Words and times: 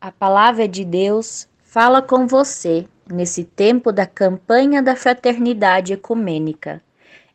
A 0.00 0.10
palavra 0.10 0.66
de 0.66 0.84
Deus 0.84 1.48
fala 1.62 2.02
com 2.02 2.26
você 2.26 2.88
nesse 3.08 3.44
tempo 3.44 3.92
da 3.92 4.04
campanha 4.04 4.82
da 4.82 4.96
fraternidade 4.96 5.92
ecumênica. 5.92 6.82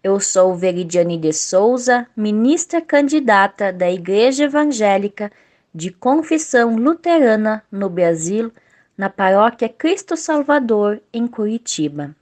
Eu 0.04 0.20
sou 0.20 0.54
Veridiane 0.54 1.18
de 1.18 1.31
Souza, 1.31 2.06
ministra 2.13 2.81
candidata 2.81 3.72
da 3.72 3.90
Igreja 3.90 4.44
Evangélica 4.44 5.31
de 5.74 5.92
Confissão 5.92 6.76
Luterana 6.76 7.63
no 7.72 7.90
Brasil, 7.90 8.51
na 8.97 9.10
paróquia 9.10 9.69
Cristo 9.69 10.17
Salvador, 10.17 11.01
em 11.13 11.26
Curitiba. 11.26 12.13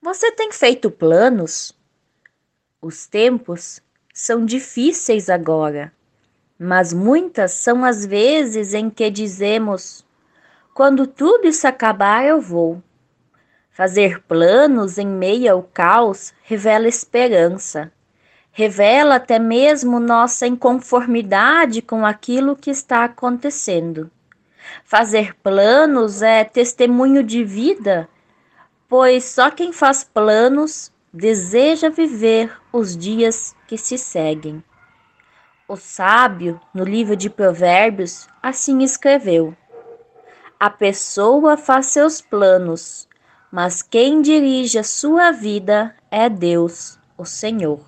Você 0.00 0.32
tem 0.32 0.50
feito 0.52 0.90
planos? 0.90 1.76
Os 2.80 3.06
tempos 3.06 3.82
são 4.14 4.42
difíceis 4.42 5.28
agora 5.28 5.92
mas 6.58 6.92
muitas 6.92 7.52
são 7.52 7.84
as 7.84 8.04
vezes 8.06 8.72
em 8.74 8.88
que 8.88 9.10
dizemos: 9.10 10.04
quando 10.72 11.06
tudo 11.06 11.46
isso 11.46 11.66
acabar, 11.66 12.24
eu 12.24 12.40
vou. 12.40 12.82
Fazer 13.70 14.22
planos 14.22 14.96
em 14.96 15.06
meio 15.06 15.52
ao 15.52 15.62
caos 15.62 16.32
revela 16.42 16.88
esperança, 16.88 17.92
revela 18.50 19.16
até 19.16 19.38
mesmo 19.38 20.00
nossa 20.00 20.46
inconformidade 20.46 21.82
com 21.82 22.06
aquilo 22.06 22.56
que 22.56 22.70
está 22.70 23.04
acontecendo. 23.04 24.10
Fazer 24.82 25.34
planos 25.42 26.22
é 26.22 26.42
testemunho 26.42 27.22
de 27.22 27.44
vida, 27.44 28.08
pois 28.88 29.24
só 29.24 29.50
quem 29.50 29.72
faz 29.74 30.02
planos 30.04 30.90
deseja 31.12 31.90
viver 31.90 32.50
os 32.72 32.96
dias 32.96 33.54
que 33.66 33.76
se 33.76 33.98
seguem. 33.98 34.62
O 35.68 35.74
sábio, 35.74 36.60
no 36.72 36.84
livro 36.84 37.16
de 37.16 37.28
Provérbios, 37.28 38.28
assim 38.40 38.84
escreveu: 38.84 39.52
A 40.60 40.70
pessoa 40.70 41.56
faz 41.56 41.86
seus 41.86 42.20
planos, 42.20 43.08
mas 43.50 43.82
quem 43.82 44.22
dirige 44.22 44.78
a 44.78 44.84
sua 44.84 45.32
vida 45.32 45.92
é 46.08 46.28
Deus, 46.28 47.00
o 47.18 47.24
Senhor. 47.24 47.80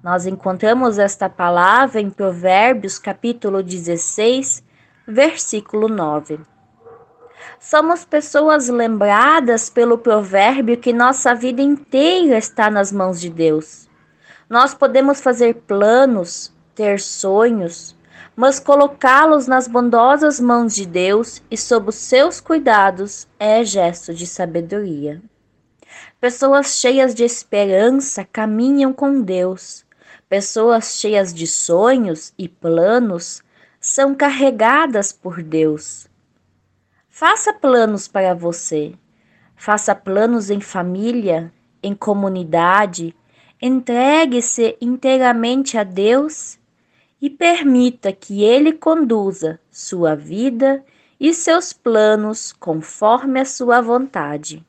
Nós 0.00 0.26
encontramos 0.26 0.96
esta 0.96 1.28
palavra 1.28 2.00
em 2.00 2.08
Provérbios, 2.08 3.00
capítulo 3.00 3.64
16, 3.64 4.62
versículo 5.08 5.88
9. 5.88 6.38
Somos 7.58 8.04
pessoas 8.04 8.68
lembradas 8.68 9.68
pelo 9.68 9.98
provérbio 9.98 10.76
que 10.76 10.92
nossa 10.92 11.34
vida 11.34 11.60
inteira 11.60 12.38
está 12.38 12.70
nas 12.70 12.92
mãos 12.92 13.20
de 13.20 13.28
Deus. 13.28 13.88
Nós 14.48 14.72
podemos 14.72 15.20
fazer 15.20 15.54
planos, 15.66 16.54
ter 16.76 17.00
sonhos, 17.00 17.96
mas 18.36 18.60
colocá-los 18.60 19.46
nas 19.46 19.66
bondosas 19.66 20.38
mãos 20.38 20.74
de 20.74 20.84
Deus 20.84 21.42
e 21.50 21.56
sob 21.56 21.88
os 21.88 21.94
seus 21.94 22.38
cuidados 22.38 23.26
é 23.40 23.64
gesto 23.64 24.12
de 24.12 24.26
sabedoria. 24.26 25.22
Pessoas 26.20 26.78
cheias 26.78 27.14
de 27.14 27.24
esperança 27.24 28.26
caminham 28.30 28.92
com 28.92 29.22
Deus. 29.22 29.86
Pessoas 30.28 30.98
cheias 30.98 31.32
de 31.32 31.46
sonhos 31.46 32.34
e 32.36 32.46
planos 32.46 33.42
são 33.80 34.14
carregadas 34.14 35.12
por 35.12 35.42
Deus. 35.42 36.06
Faça 37.08 37.54
planos 37.54 38.06
para 38.06 38.34
você. 38.34 38.92
Faça 39.56 39.94
planos 39.94 40.50
em 40.50 40.60
família, 40.60 41.50
em 41.82 41.94
comunidade. 41.94 43.16
Entregue-se 43.62 44.76
inteiramente 44.78 45.78
a 45.78 45.84
Deus 45.84 46.58
e 47.20 47.30
permita 47.30 48.12
que 48.12 48.42
Ele 48.42 48.72
conduza 48.72 49.58
sua 49.70 50.14
vida 50.14 50.84
e 51.18 51.32
seus 51.32 51.72
planos 51.72 52.52
conforme 52.52 53.40
a 53.40 53.44
sua 53.44 53.80
vontade. 53.80 54.64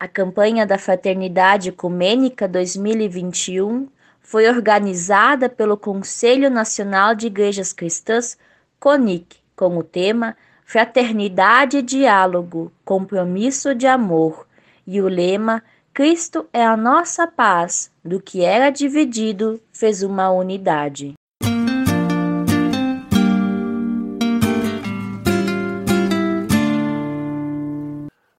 A 0.00 0.08
campanha 0.08 0.66
da 0.66 0.78
Fraternidade 0.78 1.68
Ecumênica 1.68 2.48
2021 2.48 3.88
foi 4.20 4.48
organizada 4.48 5.48
pelo 5.48 5.76
Conselho 5.76 6.50
Nacional 6.50 7.14
de 7.14 7.26
Igrejas 7.26 7.72
Cristãs, 7.72 8.36
CONIC, 8.80 9.36
com 9.54 9.76
o 9.76 9.84
tema 9.84 10.36
Fraternidade 10.64 11.78
e 11.78 11.82
Diálogo, 11.82 12.72
Compromisso 12.84 13.74
de 13.74 13.86
Amor, 13.86 14.46
e 14.86 15.00
o 15.00 15.06
lema 15.06 15.62
Cristo 15.94 16.48
é 16.54 16.64
a 16.64 16.74
nossa 16.74 17.26
paz, 17.26 17.92
do 18.02 18.18
que 18.18 18.42
era 18.42 18.70
dividido, 18.70 19.60
fez 19.74 20.02
uma 20.02 20.30
unidade. 20.30 21.12